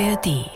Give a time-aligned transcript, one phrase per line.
[0.00, 0.50] ARD.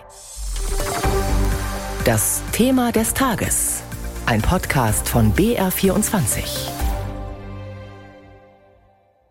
[2.04, 3.84] Das Thema des Tages.
[4.26, 6.70] Ein Podcast von BR24.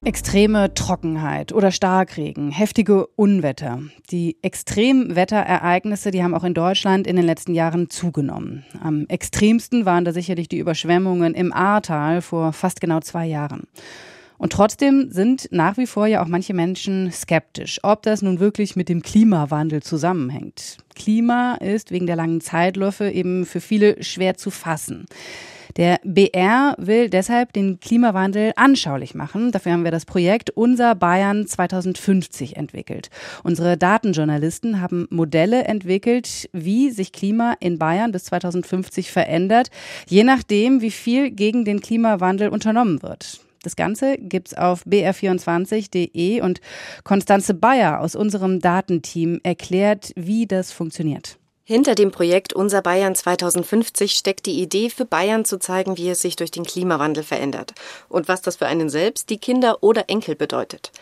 [0.05, 3.81] Extreme Trockenheit oder Starkregen, heftige Unwetter.
[4.09, 8.63] Die Extremwetterereignisse, die haben auch in Deutschland in den letzten Jahren zugenommen.
[8.81, 13.67] Am extremsten waren da sicherlich die Überschwemmungen im Ahrtal vor fast genau zwei Jahren.
[14.37, 18.75] Und trotzdem sind nach wie vor ja auch manche Menschen skeptisch, ob das nun wirklich
[18.75, 20.77] mit dem Klimawandel zusammenhängt.
[20.95, 25.05] Klima ist wegen der langen Zeitläufe eben für viele schwer zu fassen.
[25.77, 29.51] Der BR will deshalb den Klimawandel anschaulich machen.
[29.51, 33.11] Dafür haben wir das Projekt Unser Bayern 2050 entwickelt.
[33.43, 39.69] Unsere Datenjournalisten haben Modelle entwickelt, wie sich Klima in Bayern bis 2050 verändert,
[40.07, 43.41] je nachdem, wie viel gegen den Klimawandel unternommen wird.
[43.63, 46.61] Das Ganze gibt's auf br24.de und
[47.03, 51.37] Konstanze Bayer aus unserem Datenteam erklärt, wie das funktioniert.
[51.69, 56.21] Hinter dem Projekt Unser Bayern 2050 steckt die Idee, für Bayern zu zeigen, wie es
[56.21, 57.73] sich durch den Klimawandel verändert
[58.07, 60.93] und was das für einen selbst, die Kinder oder Enkel bedeutet.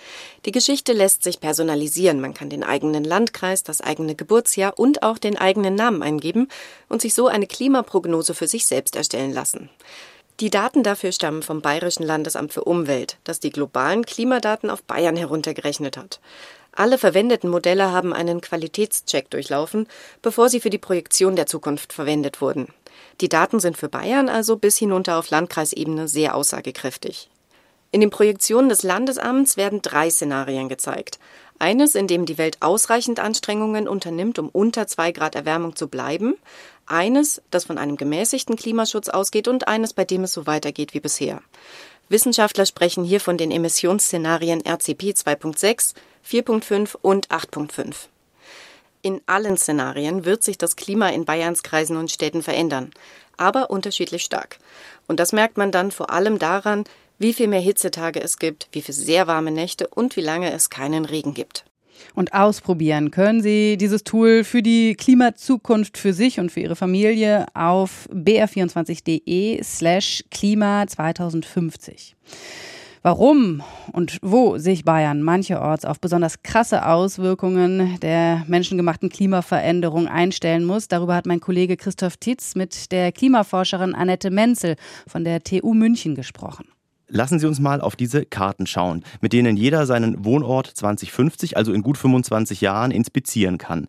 [0.47, 2.19] Die Geschichte lässt sich personalisieren.
[2.19, 6.47] Man kann den eigenen Landkreis, das eigene Geburtsjahr und auch den eigenen Namen eingeben
[6.89, 9.69] und sich so eine Klimaprognose für sich selbst erstellen lassen.
[10.41, 15.15] Die Daten dafür stammen vom Bayerischen Landesamt für Umwelt, das die globalen Klimadaten auf Bayern
[15.15, 16.19] heruntergerechnet hat.
[16.73, 19.87] Alle verwendeten Modelle haben einen Qualitätscheck durchlaufen,
[20.21, 22.67] bevor sie für die Projektion der Zukunft verwendet wurden.
[23.21, 27.29] Die Daten sind für Bayern also bis hinunter auf Landkreisebene sehr aussagekräftig.
[27.91, 31.17] In den Projektionen des Landesamts werden drei Szenarien gezeigt.
[31.57, 36.35] Eines, in dem die Welt ausreichend Anstrengungen unternimmt, um unter zwei Grad Erwärmung zu bleiben.
[36.85, 40.99] Eines, das von einem gemäßigten Klimaschutz ausgeht und eines, bei dem es so weitergeht wie
[40.99, 41.41] bisher.
[42.09, 45.95] Wissenschaftler sprechen hier von den Emissionsszenarien RCP 2.6,
[46.29, 47.95] 4.5 und 8.5.
[49.01, 52.91] In allen Szenarien wird sich das Klima in Bayerns Kreisen und Städten verändern,
[53.37, 54.57] aber unterschiedlich stark.
[55.07, 56.85] Und das merkt man dann vor allem daran,
[57.17, 60.69] wie viel mehr Hitzetage es gibt, wie viele sehr warme Nächte und wie lange es
[60.69, 61.65] keinen Regen gibt.
[62.13, 67.45] Und ausprobieren können Sie dieses Tool für die Klimazukunft für sich und für Ihre Familie
[67.53, 72.15] auf br24.de slash Klima 2050.
[73.01, 73.61] Warum
[73.91, 81.13] und wo sich Bayern mancherorts auf besonders krasse Auswirkungen der menschengemachten Klimaveränderung einstellen muss, darüber
[81.13, 84.75] hat mein Kollege Christoph Titz mit der Klimaforscherin Annette Menzel
[85.07, 86.65] von der TU München gesprochen.
[87.15, 91.71] Lassen Sie uns mal auf diese Karten schauen, mit denen jeder seinen Wohnort 2050, also
[91.71, 93.87] in gut 25 Jahren, inspizieren kann.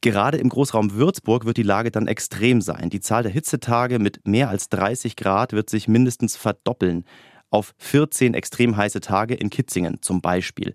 [0.00, 2.90] Gerade im Großraum Würzburg wird die Lage dann extrem sein.
[2.90, 7.04] Die Zahl der Hitzetage mit mehr als 30 Grad wird sich mindestens verdoppeln.
[7.48, 10.74] Auf 14 extrem heiße Tage in Kitzingen zum Beispiel.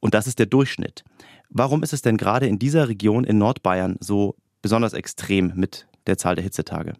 [0.00, 1.04] Und das ist der Durchschnitt.
[1.48, 6.18] Warum ist es denn gerade in dieser Region in Nordbayern so besonders extrem mit der
[6.18, 6.94] Zahl der Hitzetage?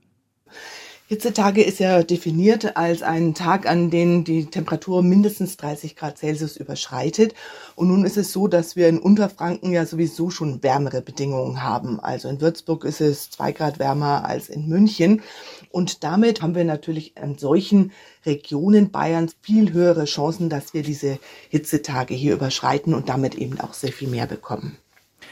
[1.09, 6.57] Hitzetage ist ja definiert als ein Tag, an dem die Temperatur mindestens 30 Grad Celsius
[6.57, 7.33] überschreitet.
[7.77, 12.01] Und nun ist es so, dass wir in Unterfranken ja sowieso schon wärmere Bedingungen haben.
[12.01, 15.23] Also in Würzburg ist es zwei Grad wärmer als in München.
[15.71, 17.93] Und damit haben wir natürlich an solchen
[18.25, 23.75] Regionen Bayerns viel höhere Chancen, dass wir diese Hitzetage hier überschreiten und damit eben auch
[23.75, 24.77] sehr viel mehr bekommen.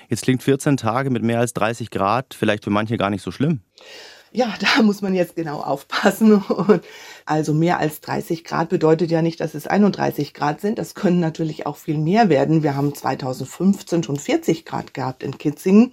[0.09, 3.33] Jetzt klingt 14 Tage mit mehr als 30 Grad vielleicht für manche gar nicht so
[3.33, 3.63] schlimm.
[4.35, 6.35] Ja, da muss man jetzt genau aufpassen.
[6.35, 6.83] Und
[7.25, 10.79] also mehr als 30 Grad bedeutet ja nicht, dass es 31 Grad sind.
[10.79, 12.63] Das können natürlich auch viel mehr werden.
[12.63, 15.93] Wir haben 2015 schon 40 Grad gehabt in Kitzingen.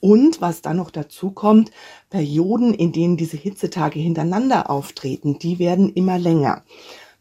[0.00, 1.70] Und was dann noch dazu kommt,
[2.08, 6.64] Perioden, in denen diese Hitzetage hintereinander auftreten, die werden immer länger.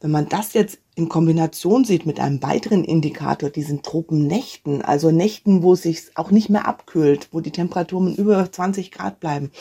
[0.02, 5.62] Wenn man das jetzt in Kombination sieht mit einem weiteren Indikator, diesen Tropennächten, also Nächten,
[5.62, 9.52] wo es sich auch nicht mehr abkühlt, wo die Temperaturen über 20 Grad bleiben,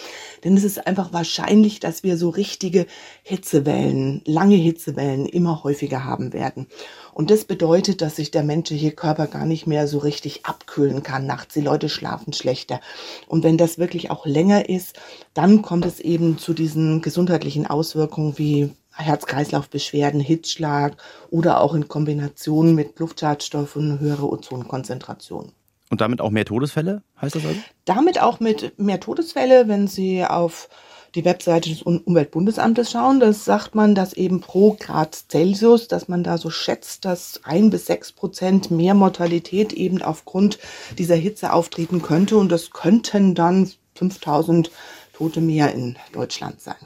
[0.43, 2.87] dann ist es einfach wahrscheinlich, dass wir so richtige
[3.25, 6.69] Hitzewellen, lange Hitzewellen immer häufiger haben werden.
[7.13, 11.27] Und das bedeutet, dass sich der menschliche Körper gar nicht mehr so richtig abkühlen kann
[11.27, 11.55] nachts.
[11.55, 12.81] Die Leute schlafen schlechter.
[13.27, 14.99] Und wenn das wirklich auch länger ist,
[15.35, 20.97] dann kommt es eben zu diesen gesundheitlichen Auswirkungen wie Herz-Kreislauf-Beschwerden, Hitzschlag
[21.31, 25.53] oder auch in Kombination mit Luftschadstoffen höhere Ozonkonzentration.
[25.91, 27.61] Und damit auch mehr Todesfälle, heißt das also?
[27.85, 30.69] Damit auch mit mehr Todesfälle, wenn Sie auf
[31.15, 36.23] die Webseite des Umweltbundesamtes schauen, das sagt man, dass eben pro Grad Celsius, dass man
[36.23, 40.59] da so schätzt, dass ein bis sechs Prozent mehr Mortalität eben aufgrund
[40.99, 44.71] dieser Hitze auftreten könnte und das könnten dann 5000
[45.15, 46.77] Tote mehr in Deutschland sein.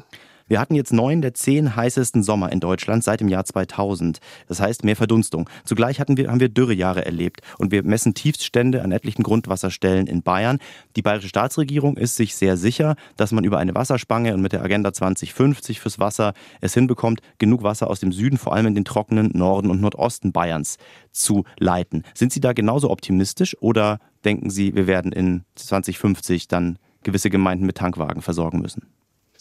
[0.53, 4.19] Wir hatten jetzt neun der zehn heißesten Sommer in Deutschland seit dem Jahr 2000.
[4.49, 5.49] Das heißt mehr Verdunstung.
[5.65, 10.21] Zugleich hatten wir, haben wir Dürrejahre erlebt und wir messen Tiefststände an etlichen Grundwasserstellen in
[10.21, 10.59] Bayern.
[10.95, 14.63] Die bayerische Staatsregierung ist sich sehr sicher, dass man über eine Wasserspange und mit der
[14.63, 18.85] Agenda 2050 fürs Wasser es hinbekommt, genug Wasser aus dem Süden, vor allem in den
[18.85, 20.77] trockenen Norden und Nordosten Bayerns
[21.13, 22.03] zu leiten.
[22.13, 27.65] Sind Sie da genauso optimistisch oder denken Sie, wir werden in 2050 dann gewisse Gemeinden
[27.65, 28.83] mit Tankwagen versorgen müssen?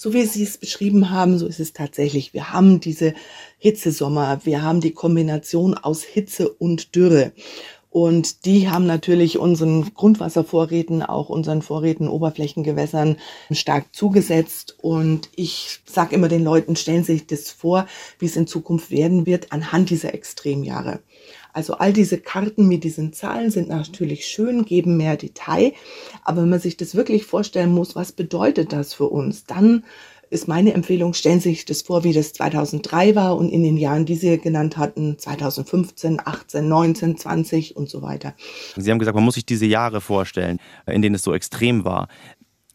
[0.03, 2.33] So wie Sie es beschrieben haben, so ist es tatsächlich.
[2.33, 3.13] Wir haben diese
[3.59, 7.33] Hitzesommer, wir haben die Kombination aus Hitze und Dürre.
[7.92, 13.18] Und die haben natürlich unseren Grundwasservorräten, auch unseren Vorräten Oberflächengewässern
[13.51, 14.75] stark zugesetzt.
[14.81, 17.86] Und ich sage immer den Leuten, stellen Sie sich das vor,
[18.18, 21.01] wie es in Zukunft werden wird anhand dieser Extremjahre.
[21.53, 25.74] Also all diese Karten mit diesen Zahlen sind natürlich schön, geben mehr Detail.
[26.24, 29.83] Aber wenn man sich das wirklich vorstellen muss, was bedeutet das für uns, dann
[30.31, 33.75] ist meine Empfehlung, stellen Sie sich das vor, wie das 2003 war und in den
[33.75, 38.33] Jahren, die Sie genannt hatten, 2015, 18, 19, 20 und so weiter.
[38.77, 40.57] Sie haben gesagt, man muss sich diese Jahre vorstellen,
[40.88, 42.07] in denen es so extrem war.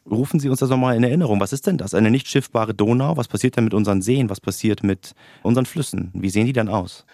[0.09, 1.41] Rufen Sie uns das nochmal in Erinnerung.
[1.41, 1.95] Was ist denn das?
[1.95, 3.17] Eine nicht schiffbare Donau?
[3.17, 4.29] Was passiert denn mit unseren Seen?
[4.29, 6.11] Was passiert mit unseren Flüssen?
[6.15, 7.07] Wie sehen die dann aus?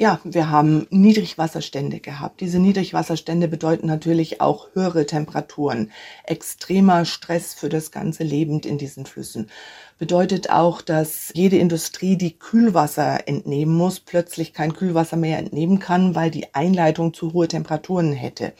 [0.00, 2.40] Ja, wir haben Niedrigwasserstände gehabt.
[2.40, 5.92] Diese Niedrigwasserstände bedeuten natürlich auch höhere Temperaturen,
[6.24, 9.50] extremer Stress für das ganze Leben in diesen Flüssen.
[9.98, 16.14] Bedeutet auch, dass jede Industrie, die Kühlwasser entnehmen muss, plötzlich kein Kühlwasser mehr entnehmen kann,
[16.14, 18.54] weil die Einleitung zu hohe Temperaturen hätte.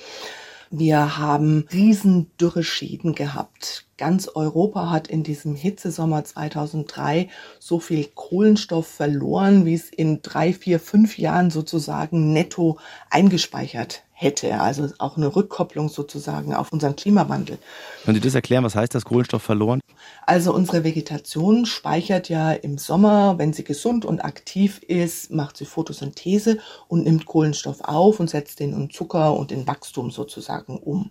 [0.72, 3.88] Wir haben riesen Dürreschäden gehabt.
[3.98, 7.28] Ganz Europa hat in diesem Hitzesommer 2003
[7.58, 12.78] so viel Kohlenstoff verloren, wie es in drei, vier, fünf Jahren sozusagen netto
[13.10, 14.60] eingespeichert hätte.
[14.60, 17.58] Also auch eine Rückkopplung sozusagen auf unseren Klimawandel.
[18.04, 18.64] Können Sie das erklären?
[18.64, 19.80] Was heißt das Kohlenstoff verloren?
[20.26, 25.64] Also unsere Vegetation speichert ja im Sommer, wenn sie gesund und aktiv ist, macht sie
[25.64, 26.58] Photosynthese
[26.88, 31.10] und nimmt Kohlenstoff auf und setzt den in Zucker und in Wachstum sozusagen um.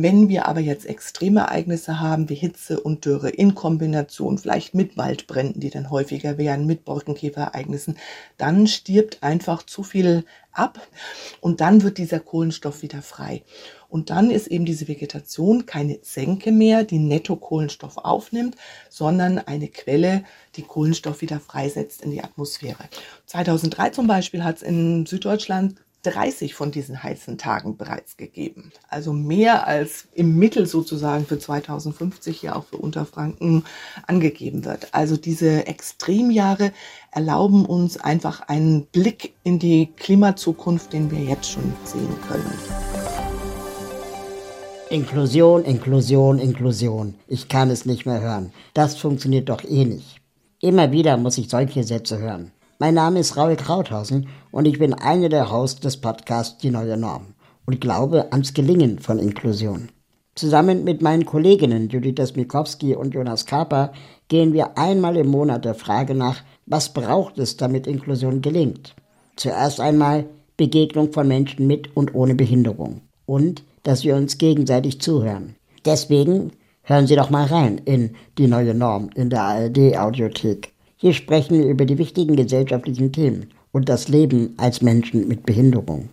[0.00, 4.96] Wenn wir aber jetzt extreme Ereignisse haben wie Hitze und Dürre in Kombination vielleicht mit
[4.96, 7.98] Waldbränden, die dann häufiger wären, mit Borkenkäferereignissen,
[8.36, 10.78] dann stirbt einfach zu viel ab
[11.40, 13.42] und dann wird dieser Kohlenstoff wieder frei.
[13.88, 18.54] Und dann ist eben diese Vegetation keine Senke mehr, die netto Kohlenstoff aufnimmt,
[18.88, 20.22] sondern eine Quelle,
[20.54, 22.84] die Kohlenstoff wieder freisetzt in die Atmosphäre.
[23.26, 28.72] 2003 zum Beispiel hat es in Süddeutschland 30 von diesen heißen Tagen bereits gegeben.
[28.88, 33.64] Also mehr als im Mittel sozusagen für 2050 ja auch für Unterfranken
[34.06, 34.94] angegeben wird.
[34.94, 36.72] Also diese Extremjahre
[37.10, 42.52] erlauben uns einfach einen Blick in die Klimazukunft, den wir jetzt schon sehen können.
[44.90, 47.14] Inklusion, Inklusion, Inklusion.
[47.26, 48.52] Ich kann es nicht mehr hören.
[48.72, 50.20] Das funktioniert doch eh nicht.
[50.60, 52.52] Immer wieder muss ich solche Sätze hören.
[52.80, 56.96] Mein Name ist Raul Krauthausen und ich bin einer der Hosts des Podcasts Die neue
[56.96, 57.34] Norm
[57.66, 59.88] und glaube ans Gelingen von Inklusion.
[60.36, 63.90] Zusammen mit meinen Kolleginnen Judith Mikowski und Jonas Kaper
[64.28, 68.94] gehen wir einmal im Monat der Frage nach, was braucht es, damit Inklusion gelingt.
[69.34, 70.26] Zuerst einmal
[70.56, 75.56] Begegnung von Menschen mit und ohne Behinderung und dass wir uns gegenseitig zuhören.
[75.84, 76.52] Deswegen
[76.82, 80.77] hören Sie doch mal rein in die neue Norm in der ARD Audiothek.
[81.00, 86.06] Hier sprechen wir über die wichtigen gesellschaftlichen Themen und das Leben als Menschen mit Behinderung.